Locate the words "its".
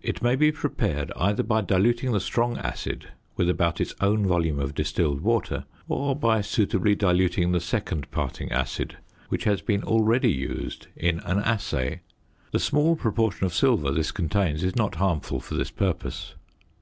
3.78-3.94